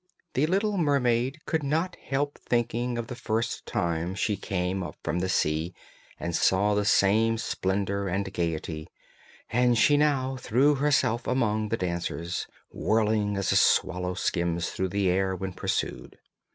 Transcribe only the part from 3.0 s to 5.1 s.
the first time she came up